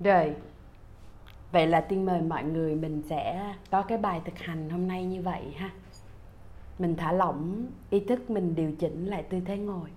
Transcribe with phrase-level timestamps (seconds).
[0.00, 0.36] Rồi,
[1.52, 5.04] vậy là tiên mời mọi người mình sẽ có cái bài thực hành hôm nay
[5.04, 5.70] như vậy ha.
[6.78, 9.90] Mình thả lỏng ý thức mình điều chỉnh lại tư thế ngồi.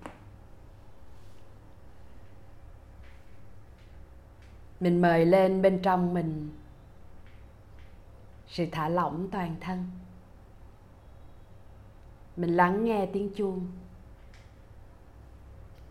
[4.80, 6.50] Mình mời lên bên trong mình
[8.48, 9.86] sự thả lỏng toàn thân.
[12.38, 13.68] Mình lắng nghe tiếng chuông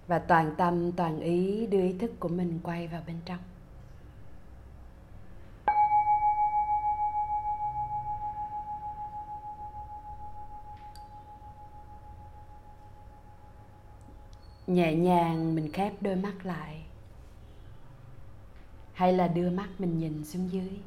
[0.07, 3.39] và toàn tâm toàn ý đưa ý thức của mình quay vào bên trong
[14.75, 16.85] nhẹ nhàng mình khép đôi mắt lại.
[18.93, 20.81] Hay là đưa mắt mình nhìn xuống dưới.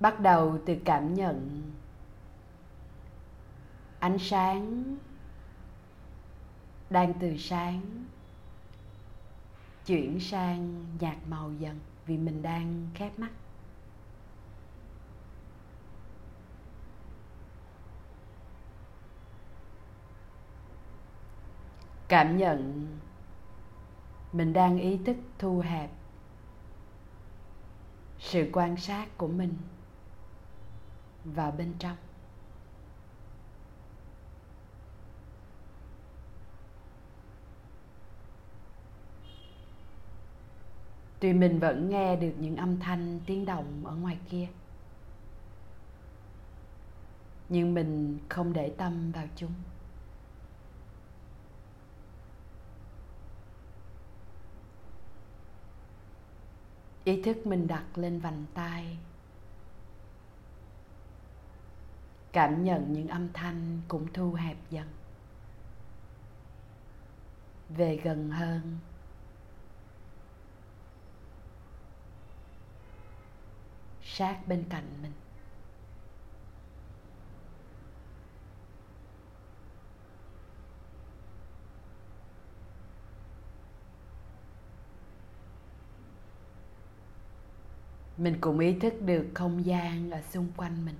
[0.00, 1.62] Bắt đầu từ cảm nhận.
[3.98, 4.96] Ánh sáng
[6.90, 8.04] đang từ sáng
[9.86, 13.30] chuyển sang nhạt màu dần vì mình đang khép mắt.
[22.10, 22.86] Cảm nhận.
[24.32, 25.90] Mình đang ý thức thu hẹp
[28.18, 29.54] sự quan sát của mình
[31.24, 31.96] vào bên trong.
[41.20, 44.46] Tuy mình vẫn nghe được những âm thanh, tiếng động ở ngoài kia,
[47.48, 49.52] nhưng mình không để tâm vào chúng.
[57.04, 58.98] Ý thức mình đặt lên vành tay
[62.32, 64.88] cảm nhận những âm thanh cũng thu hẹp dần.
[67.68, 68.78] Về gần hơn.
[74.02, 75.12] Sát bên cạnh mình.
[88.20, 90.94] Mình cũng ý thức được không gian ở xung quanh mình.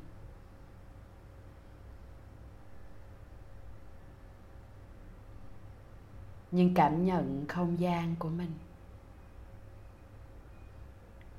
[6.50, 8.52] Nhưng cảm nhận không gian của mình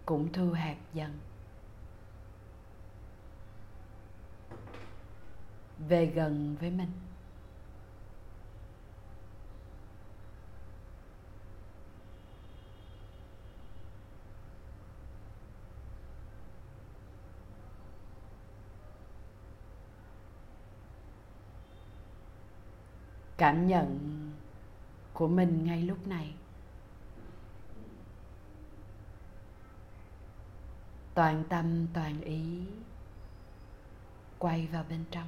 [0.05, 1.19] cũng thu hẹp dần.
[5.89, 6.91] Về gần với mình.
[23.41, 23.97] Cảm nhận
[25.13, 26.33] của mình ngay lúc này.
[31.13, 32.61] Toàn tâm, toàn ý
[34.39, 35.27] quay vào bên trong.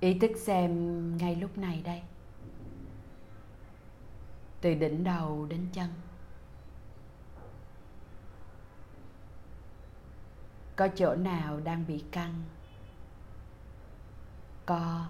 [0.00, 0.70] Ý thức xem
[1.16, 2.02] ngay lúc này đây.
[4.60, 5.88] Từ đỉnh đầu đến chân.
[10.76, 12.42] Có chỗ nào đang bị căng?
[14.66, 15.06] Co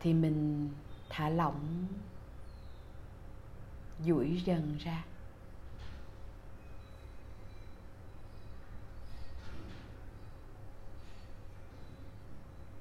[0.00, 0.70] thì mình
[1.08, 1.86] thả lỏng,
[4.04, 5.04] duỗi dần ra.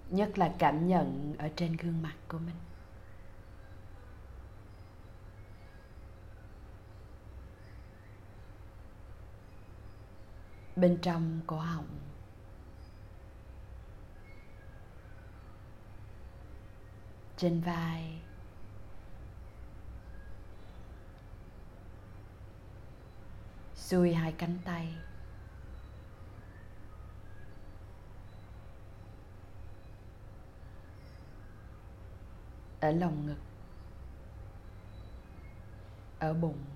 [0.10, 2.56] Nhất là cảm nhận ở trên gương mặt của mình.
[10.76, 11.88] Bên trong cổ họng.
[17.38, 18.22] Trên vai.
[23.76, 24.96] Xuôi hai cánh tay.
[32.80, 33.40] Ở lồng ngực.
[36.20, 36.75] Ở bụng.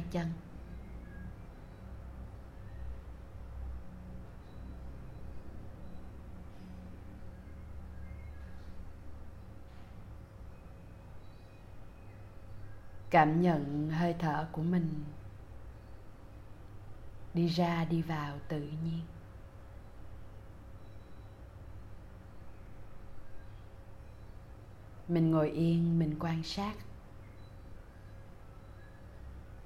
[0.00, 0.32] hai chân.
[13.10, 15.04] Cảm nhận hơi thở của mình
[17.34, 19.00] đi ra đi vào tự nhiên.
[25.08, 26.74] Mình ngồi yên, mình quan sát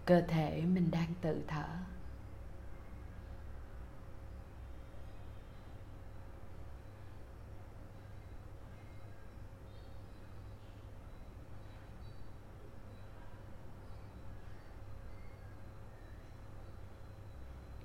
[0.05, 1.65] cơ thể mình đang tự thở.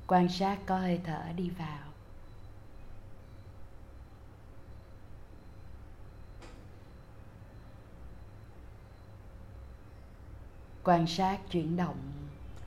[0.07, 1.88] Quan sát có hơi thở đi vào.
[10.89, 11.97] Quan sát chuyển động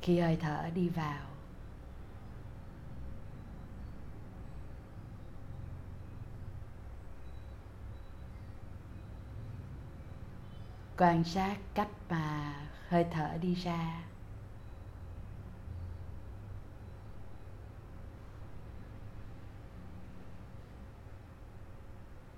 [0.03, 1.27] khi hơi thở đi vào.
[10.99, 12.55] Quan sát cách mà
[12.89, 14.05] hơi thở đi ra.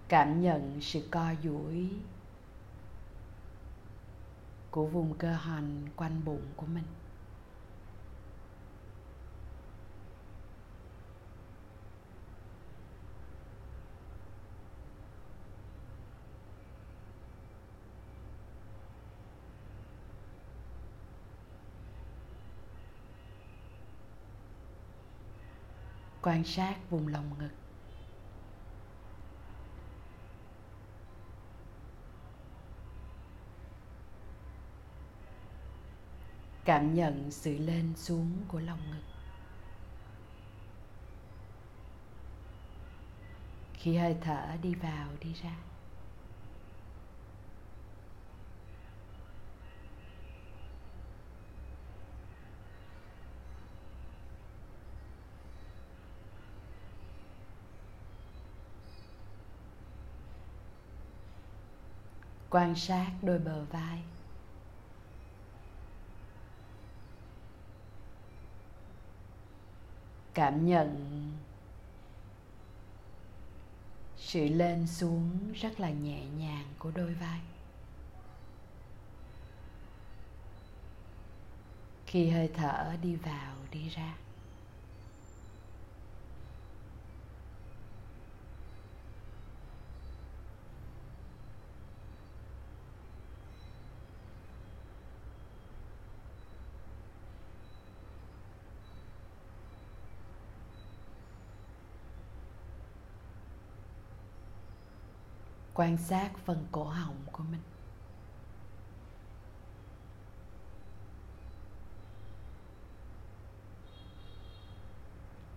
[0.08, 1.88] Cảm nhận sự co duỗi
[4.74, 6.84] của vùng cơ hoành quanh bụng của mình.
[26.22, 27.63] Quan sát vùng lồng ngực.
[36.64, 39.02] Cảm nhận sự lên xuống của lòng ngực.
[43.74, 45.56] Khi hơi thở đi vào, đi ra.
[62.50, 64.13] Quan sát đôi bờ vai.
[70.34, 71.20] Cảm nhận.
[74.16, 77.40] Sự lên xuống rất là nhẹ nhàng của đôi vai.
[82.06, 84.14] Khi hơi thở đi vào, đi ra
[105.74, 107.60] quan sát phần cổ họng của mình.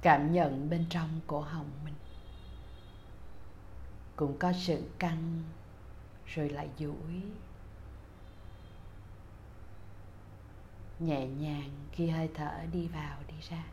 [0.01, 1.93] Cảm nhận bên trong cổ họng mình.
[4.15, 5.43] Cũng có sự căng,
[6.25, 7.21] rồi lại duỗi.
[10.99, 13.63] Nhẹ nhàng khi hơi thở đi vào, đi ra.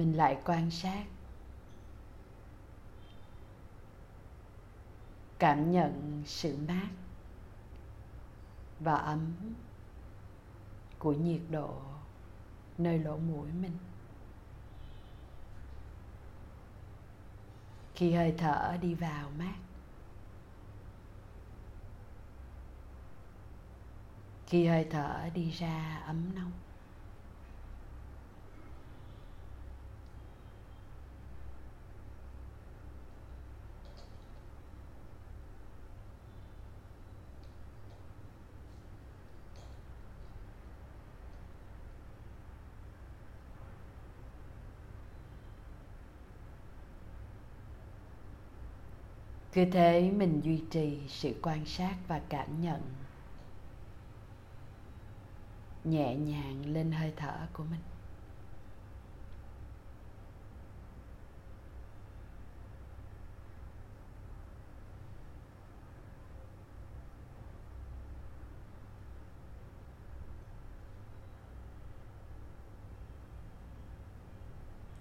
[0.00, 1.04] Mình lại quan sát.
[5.38, 6.88] Cảm nhận sự mát
[8.80, 9.34] và ấm
[10.98, 11.74] của nhiệt độ
[12.78, 13.78] nơi lỗ mũi mình.
[17.94, 19.54] Khi hơi thở đi vào mát,
[24.46, 26.52] khi hơi thở đi ra ấm nóng
[49.52, 52.80] cứ thế mình duy trì sự quan sát và cảm nhận.
[55.84, 57.80] Nhẹ nhàng lên hơi thở của mình.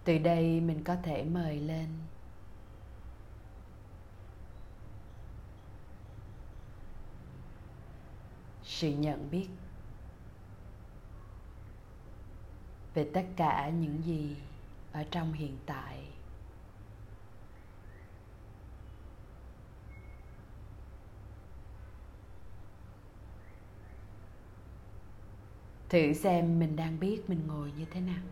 [0.03, 2.08] Từ đây mình có thể mời lên.
[8.79, 9.47] Sự nhận biết
[12.93, 14.35] về tất cả những gì
[14.91, 16.05] ở trong hiện tại.
[25.89, 28.23] Thử xem mình đang biết mình ngồi như thế nào.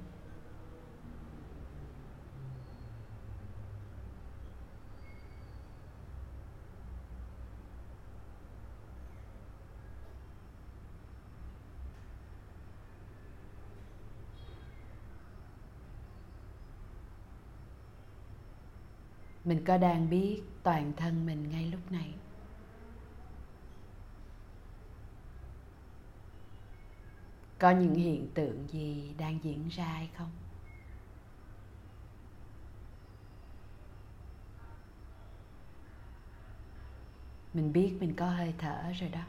[19.68, 22.14] Có đang biết toàn thân mình ngay lúc này?
[27.60, 30.32] Có những hiện tượng gì đang diễn ra hay không?
[37.54, 39.24] Mình biết mình có hơi thở rồi đó.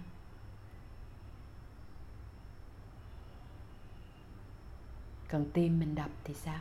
[5.30, 6.60] Còn tim mình đập thì sao?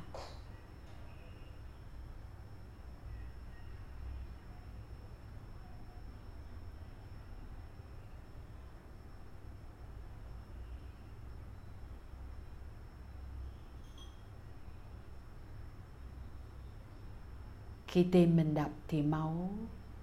[17.98, 19.50] Khi tim mình đập thì máu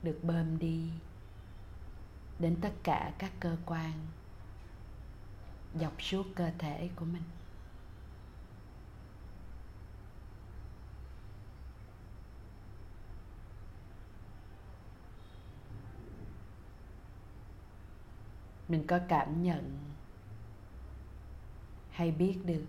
[0.02, 0.90] được bơm đi
[2.38, 3.92] đến tất cả các cơ quan
[5.74, 7.22] dọc suốt cơ thể của mình.
[18.68, 19.78] Mình có cảm nhận
[21.90, 22.64] hay biết được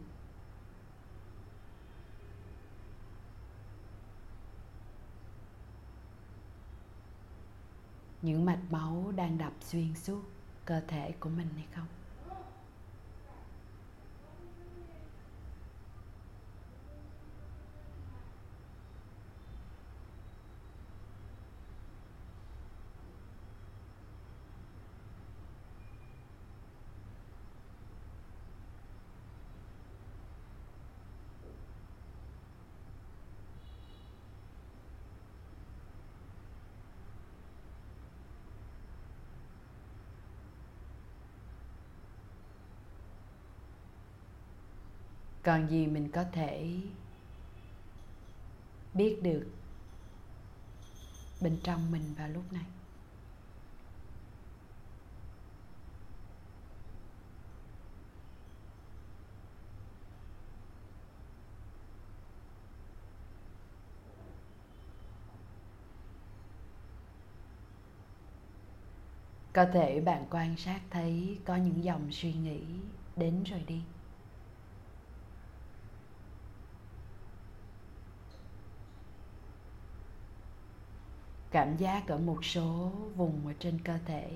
[8.25, 10.22] những mạch máu đang đập xuyên suốt
[10.65, 11.95] cơ thể của mình hay không?
[45.46, 46.75] Còn gì mình có thể
[48.94, 49.48] biết được
[51.42, 52.64] bên trong mình vào lúc này?
[69.54, 72.62] Có thể bạn quan sát thấy có những dòng suy nghĩ
[73.16, 73.82] đến rồi đi.
[81.56, 84.30] Cảm giác ở một số vùng ở trên cơ thể,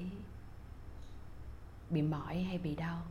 [1.89, 3.01] bị mỏi hay bị đau?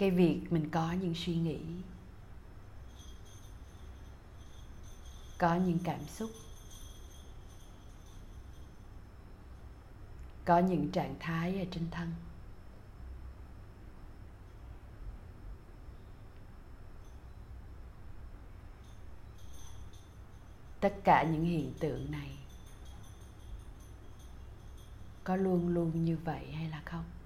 [0.00, 1.60] Cái việc mình có những suy nghĩ,
[5.38, 6.30] có những cảm xúc,
[10.44, 12.14] có những trạng thái ở trên thân.
[20.80, 22.30] Tất cả những hiện tượng này
[25.24, 27.19] có luôn luôn như vậy hay là không?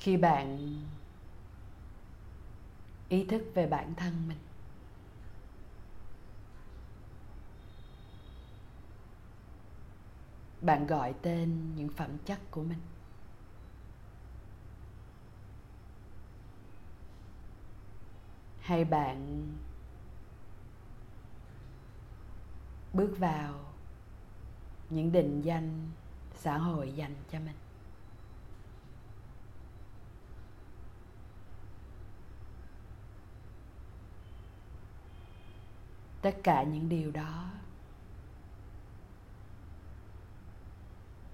[0.00, 0.76] Khi bạn
[3.08, 4.38] ý thức về bản thân mình.
[10.60, 12.80] Bạn gọi tên những phẩm chất của mình.
[18.60, 19.46] Hay bạn
[22.92, 23.54] bước vào
[24.90, 25.90] những định danh
[26.34, 27.69] xã hội dành cho mình.
[36.22, 37.50] Tất cả những điều đó.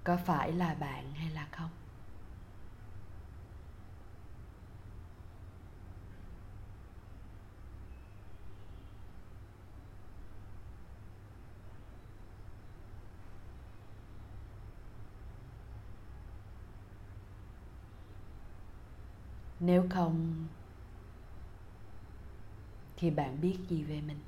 [0.03, 1.69] Có phải là bạn hay là không?
[19.59, 20.47] Nếu không,
[22.97, 24.19] thì bạn biết gì về mình?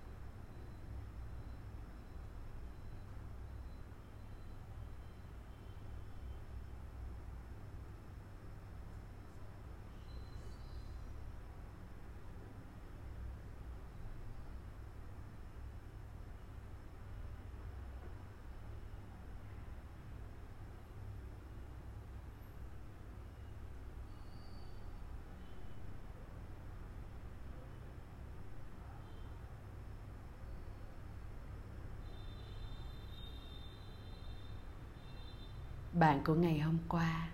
[35.99, 37.29] Bạn của ngày hôm qua,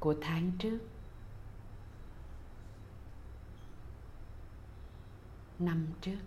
[0.00, 0.78] của tháng trước,
[5.58, 6.18] năm trước.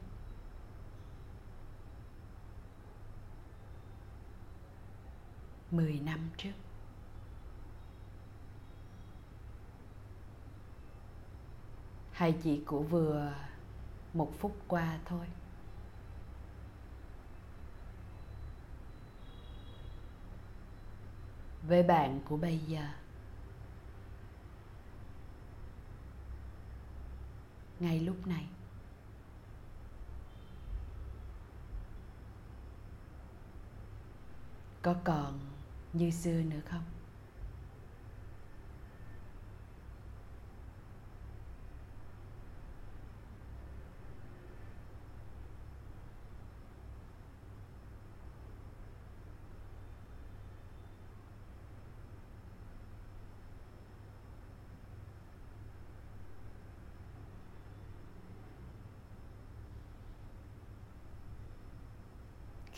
[5.72, 6.52] Mười năm trước.
[12.12, 13.34] Hay chỉ của vừa
[14.14, 15.26] một phút qua thôi.
[21.70, 22.82] Với bạn của bây giờ.
[27.80, 28.46] Ngay lúc này
[34.82, 35.40] có còn
[35.94, 36.84] như xưa nữa không?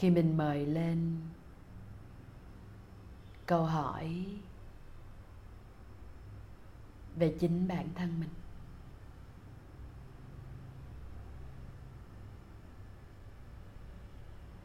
[0.02, 1.18] Khi mình mời lên.
[3.46, 4.26] Câu hỏi
[7.16, 8.30] về chính bản thân mình.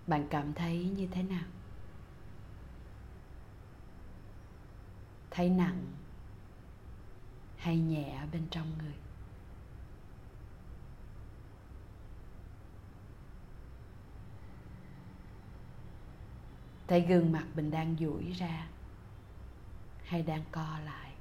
[0.07, 1.45] Bạn cảm thấy như thế nào?
[5.31, 5.85] Thấy nặng
[7.57, 9.06] hay nhẹ bên trong người?
[16.89, 18.67] Thấy gương mặt mình đang duỗi ra
[20.05, 21.13] hay đang co lại?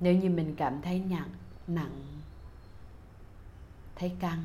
[0.00, 1.30] Nếu như mình cảm thấy nặng
[1.66, 2.20] nặng,
[3.96, 4.44] thấy căng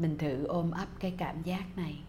[0.00, 2.02] mình thử ôm ấp cái cảm giác này.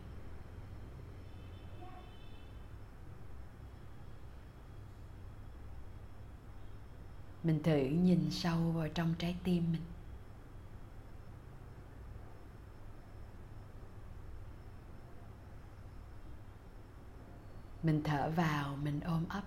[7.44, 9.82] Mình thử nhìn sâu vào trong trái tim mình.
[17.84, 19.44] Mình thở vào, mình ôm ấp.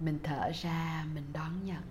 [0.00, 1.82] Mình thở ra, mình đón nhận.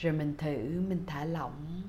[0.00, 1.82] Rồi mình thử, mình thả lỏng.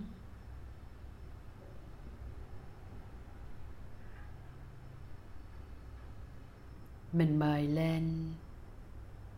[7.11, 8.33] Mình mời lên.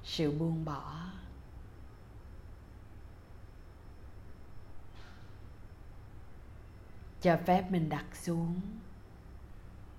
[0.03, 1.09] Sự buông bỏ.
[7.21, 8.61] Cho phép mình đặt xuống.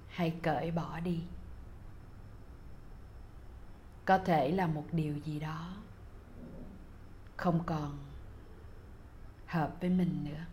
[0.08, 1.20] Hay cởi bỏ đi.
[4.04, 5.76] Có thể là một điều gì đó.
[7.36, 8.13] Không còn
[9.54, 10.44] hợp với mình nữa,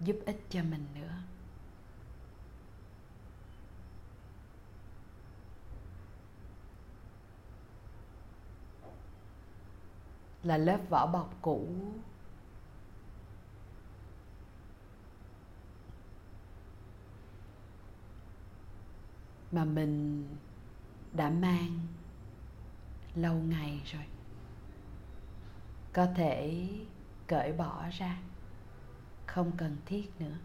[0.00, 1.12] giúp ích cho mình nữa.
[10.42, 11.68] Là lớp vỏ bọc cũ.
[19.52, 20.26] Mà mình
[21.12, 21.80] đã mang
[23.14, 24.04] lâu ngày rồi.
[25.92, 26.68] Có thể
[27.30, 28.18] cởi bỏ ra.
[29.26, 30.36] Không cần thiết nữa.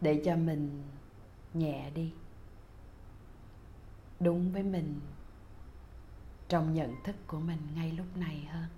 [0.00, 0.82] Để cho mình
[1.54, 2.12] nhẹ đi.
[4.20, 5.00] Đúng với mình
[6.48, 8.77] trong nhận thức của mình ngay lúc này hơn.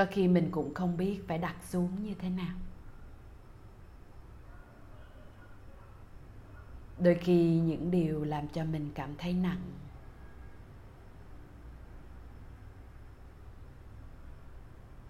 [0.00, 2.56] Có khi mình cũng không biết phải đặt xuống như thế nào.
[6.98, 9.60] Đôi khi những điều làm cho mình cảm thấy nặng.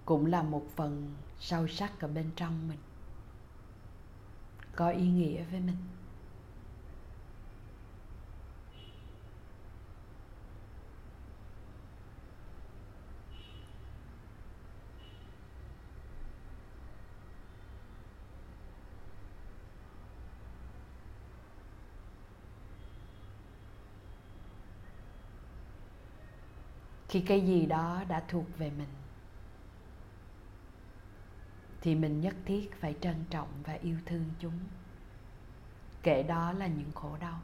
[0.05, 2.79] Cũng là một phần sâu sắc ở bên trong mình.
[4.77, 6.00] Có ý nghĩa với mình.
[27.11, 28.89] Khi cái gì đó đã thuộc về mình,
[31.81, 34.59] thì mình nhất thiết phải trân trọng và yêu thương chúng,
[36.03, 37.41] kể đó là những khổ đau.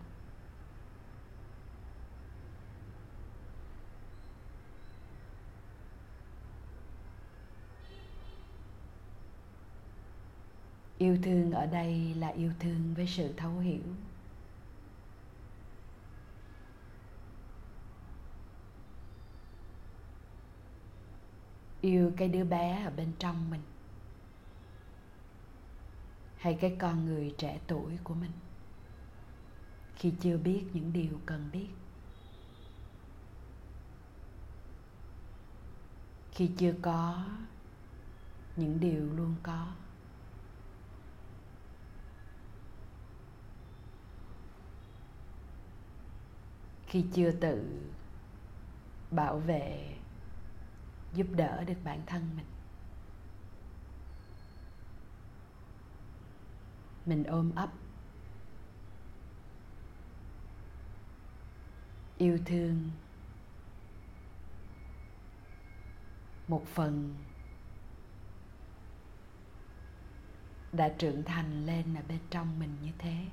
[10.99, 13.83] Yêu thương ở đây là yêu thương với sự thấu hiểu.
[21.87, 23.63] Yêu cái đứa bé ở bên trong mình,
[26.37, 28.31] hay cái con người trẻ tuổi của mình,
[29.97, 31.69] khi chưa biết những điều cần biết.
[36.33, 37.25] Khi chưa có
[38.57, 39.67] những điều luôn có.
[46.87, 47.83] Khi chưa tự
[49.11, 49.97] bảo vệ
[51.17, 52.47] giúp đỡ được bản thân mình.
[57.07, 57.71] Mình ôm ấp.
[62.19, 62.91] Yêu thương.
[66.49, 67.15] Một phần
[70.73, 73.27] đã trưởng thành lên ở bên trong mình như thế.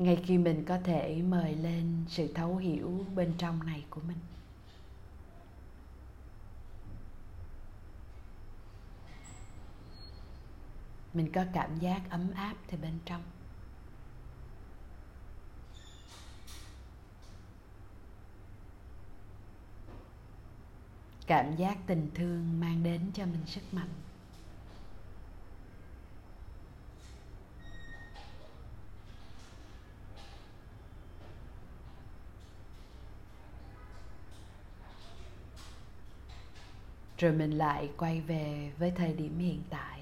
[0.00, 4.16] Ngay khi mình có thể mời lên sự thấu hiểu bên trong này của mình.
[11.14, 13.22] Mình có cảm giác ấm áp từ bên trong.
[21.26, 23.88] Cảm giác tình thương mang đến cho mình sức mạnh.
[37.20, 40.00] Rồi mình lại quay về với thời điểm hiện tại.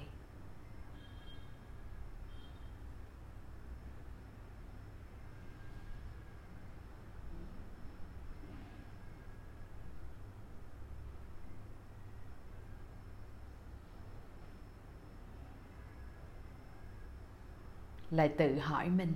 [18.11, 19.13] Lại tự hỏi mình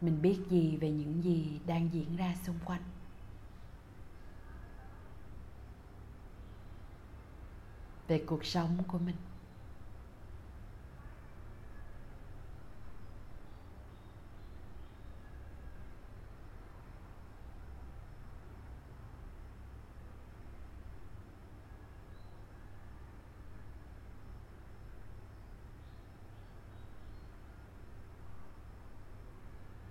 [0.00, 2.91] mình biết gì về những gì đang diễn ra xung quanh?
[8.12, 9.16] Về cuộc sống của mình.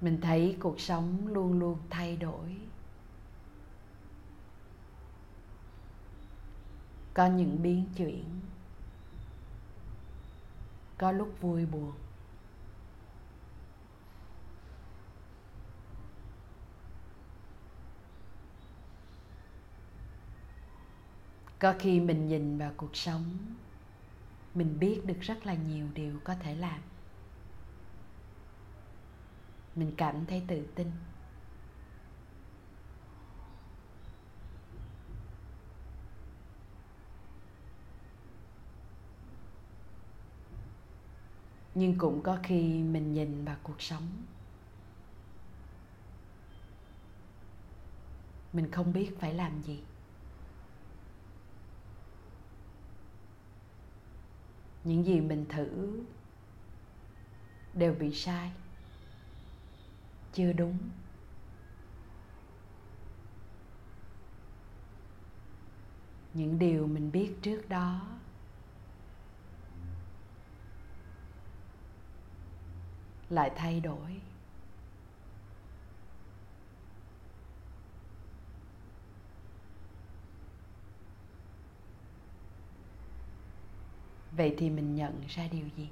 [0.01, 2.70] Mình thấy cuộc sống luôn luôn thay đổi.
[7.13, 8.25] Có những biến chuyển.
[10.97, 11.91] Có lúc vui buồn.
[21.59, 23.37] Có khi mình nhìn vào cuộc sống,
[24.53, 26.81] mình biết được rất là nhiều điều có thể làm.
[29.75, 30.91] Mình cảm thấy tự tin.
[41.75, 44.07] Nhưng cũng có khi mình nhìn vào cuộc sống.
[48.53, 49.79] Mình không biết phải làm gì.
[54.83, 56.01] Những gì mình thử
[57.73, 58.51] đều bị sai.
[60.33, 60.77] Chưa đúng.
[66.33, 68.01] Những điều mình biết trước đó
[73.31, 74.21] lại thay đổi.
[84.31, 85.89] Vậy thì mình nhận ra điều gì?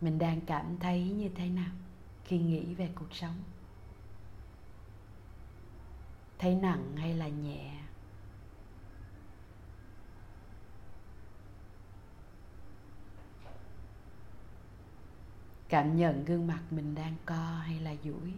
[0.00, 1.72] Mình đang cảm thấy như thế nào
[2.24, 3.36] khi nghĩ về cuộc sống?
[6.38, 7.76] Thấy nặng hay là nhẹ?
[15.68, 18.32] Cảm nhận gương mặt mình đang co hay là duỗi?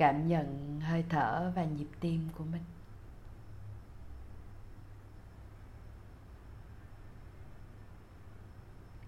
[0.00, 2.62] Cảm nhận hơi thở và nhịp tim của mình.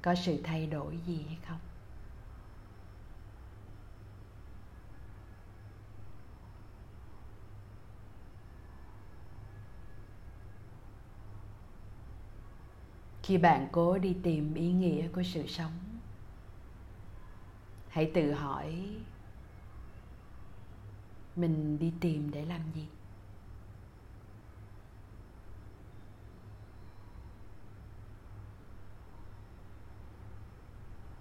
[0.03, 1.59] Có sự thay đổi gì hay không?
[13.23, 15.73] Khi bạn cố đi tìm ý nghĩa của sự sống,
[17.89, 18.97] hãy tự hỏi
[21.37, 22.87] mình đi tìm để làm gì?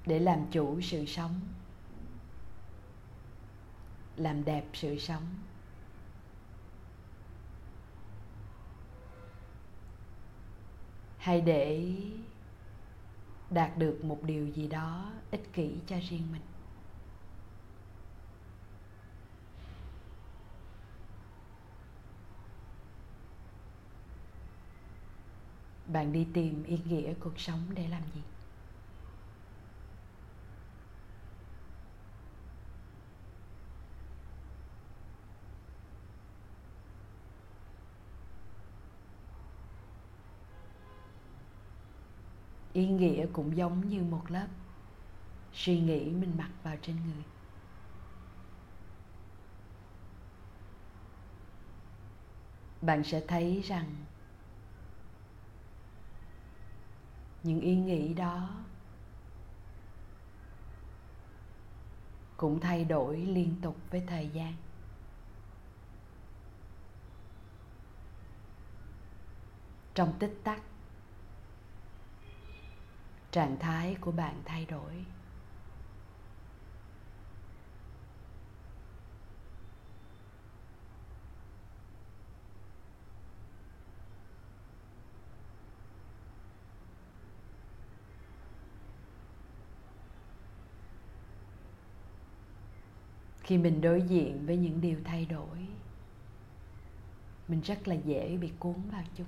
[0.06, 1.40] Để làm chủ sự sống.
[4.16, 5.24] Làm đẹp sự sống.
[11.18, 11.96] Hay để
[13.50, 16.51] đạt được một điều gì đó ích kỷ cho riêng mình.
[25.94, 28.22] Bạn đi tìm ý nghĩa cuộc sống để làm gì?
[42.74, 44.48] Ý nghĩa cũng giống như một lớp
[45.52, 47.24] suy nghĩ mình mặc vào trên người.
[52.82, 54.06] Bạn sẽ thấy rằng
[57.44, 58.50] những ý nghĩ đó.
[62.38, 64.54] Cũng thay đổi liên tục với thời gian.
[69.94, 70.62] Trong tích tắc,
[73.32, 75.06] trạng thái của bạn thay đổi.
[93.52, 95.68] Khi mình đối diện với những điều thay đổi,
[97.48, 99.28] mình rất là dễ bị cuốn vào chúng.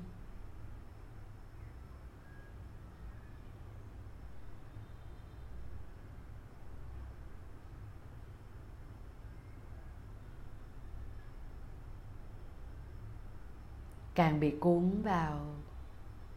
[14.15, 15.55] Càng bị cuốn vào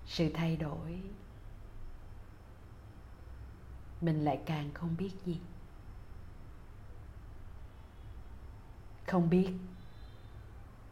[0.07, 1.01] sự thay đổi,
[4.01, 5.40] mình lại càng không biết gì.
[9.07, 9.53] Không biết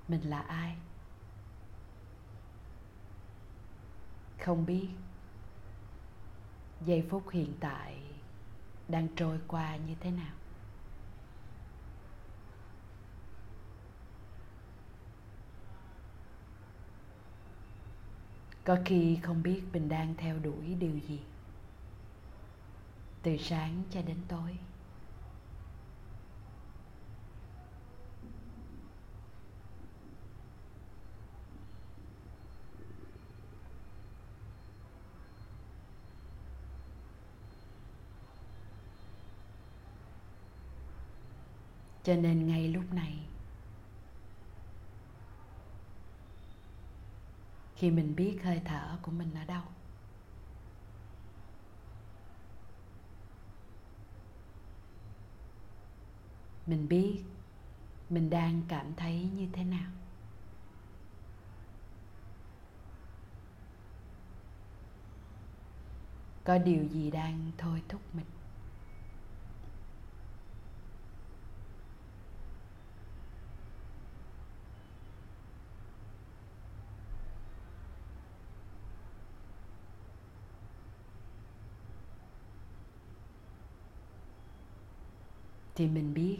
[0.08, 0.76] mình là ai.
[4.40, 4.88] Không biết
[6.84, 8.02] giây phút hiện tại
[8.88, 10.32] đang trôi qua như thế nào.
[18.64, 21.20] Có khi không biết mình đang theo đuổi điều gì.
[23.22, 24.58] Từ sáng cho đến tối.
[42.04, 43.18] Cho nên ngay lúc này,
[47.76, 49.62] khi mình biết hơi thở của mình ở đâu,
[56.66, 57.22] mình biết
[58.10, 59.90] mình đang cảm thấy như thế nào.
[66.44, 68.26] Có điều gì đang thôi thúc mình?
[85.84, 86.38] Thì mình biết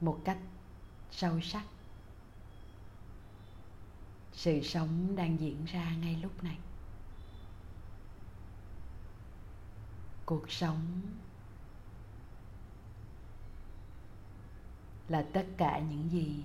[0.00, 0.38] một cách
[1.10, 1.64] sâu sắc.
[4.32, 6.58] Sự sống đang diễn ra ngay lúc này.
[10.26, 11.00] Cuộc sống
[15.08, 16.44] là tất cả những gì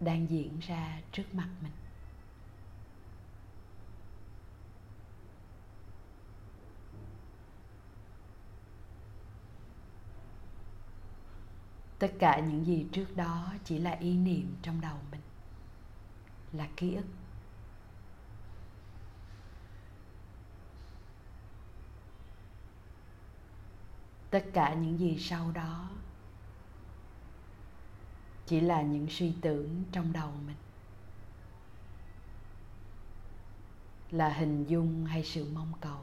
[0.00, 1.83] đang diễn ra trước mặt mình.
[12.04, 15.20] Tất cả những gì trước đó chỉ là ý niệm trong đầu mình.
[16.52, 17.06] Là ký ức.
[24.30, 25.90] Tất cả những gì sau đó
[28.46, 30.56] chỉ là những suy tưởng trong đầu mình.
[34.10, 36.00] Là hình dung hay sự mong cầu.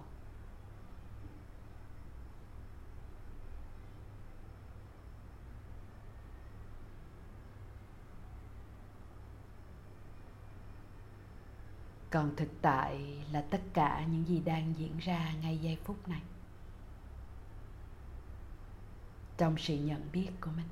[12.12, 16.21] Còn thực tại là tất cả những gì đang diễn ra ngay giây phút này.
[19.38, 20.67] Trong sự nhận biết của mình.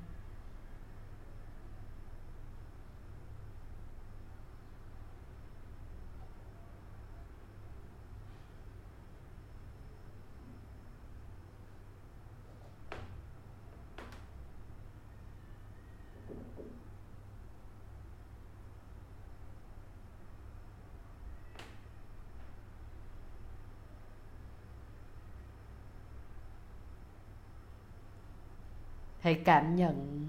[29.20, 30.26] Hãy cảm nhận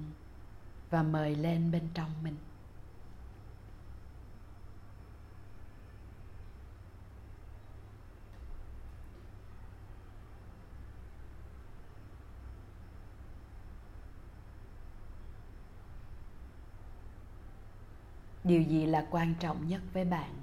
[0.89, 2.35] và mời lên bên trong mình.
[18.43, 20.40] Điều gì là quan trọng nhất với bạn?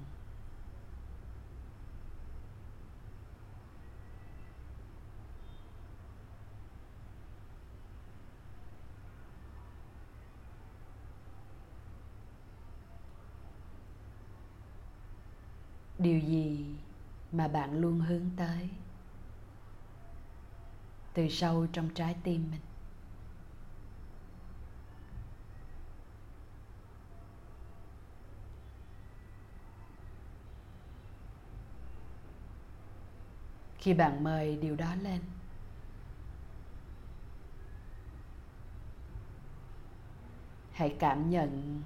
[16.09, 16.65] Điều gì
[17.31, 18.69] mà bạn luôn hướng tới?
[21.13, 22.59] Từ sâu trong trái tim mình.
[33.77, 35.21] Khi bạn mời điều đó lên,
[40.71, 41.81] hãy cảm nhận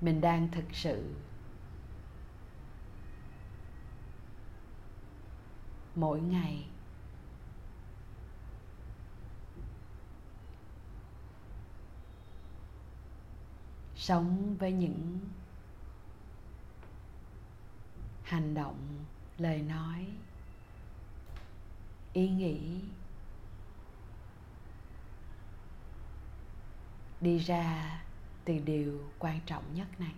[0.00, 1.14] mình đang thực sự
[5.94, 6.66] mỗi ngày.
[13.96, 15.18] Sống với những
[18.22, 19.04] hành động,
[19.38, 20.06] lời nói,
[22.12, 22.80] ý nghĩ.
[27.20, 28.00] Đi ra
[28.44, 30.12] từ điều quan trọng nhất này.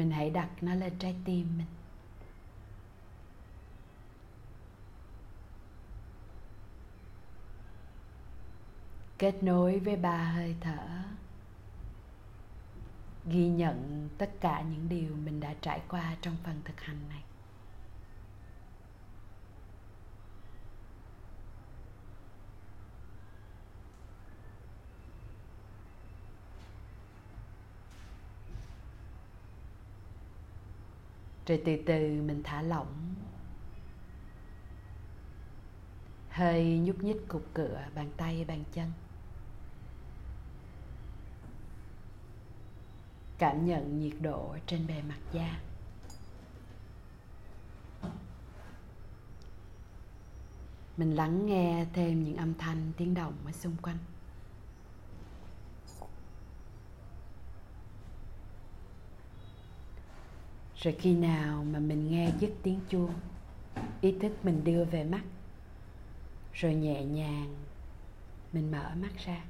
[0.00, 1.66] Mình hãy đặt nó lên trái tim mình.
[9.18, 10.86] Kết nối với ba hơi thở.
[13.26, 17.22] Ghi nhận tất cả những điều mình đã trải qua trong phần thực hành này.
[31.50, 33.14] Rồi từ từ mình thả lỏng.
[36.28, 38.92] Hơi nhúc nhích cục cửa, bàn tay, bàn chân.
[43.38, 45.60] Cảm nhận nhiệt độ trên bề mặt da.
[50.96, 53.98] Mình lắng nghe thêm những âm thanh tiếng động ở xung quanh.
[60.82, 63.12] Rồi khi nào mà mình nghe dứt tiếng chuông,
[64.00, 65.22] ý thức mình đưa về mắt,
[66.52, 67.54] rồi nhẹ nhàng
[68.52, 69.44] mình mở mắt ra.